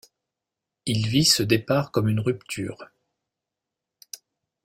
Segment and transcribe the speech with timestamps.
[0.87, 2.89] Il vit ce départ comme une rupture.